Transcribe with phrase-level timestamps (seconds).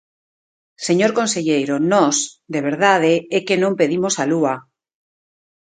[0.87, 2.15] Señor conselleiro, nós,
[2.53, 4.53] de verdade, é que non pedimos a lúa.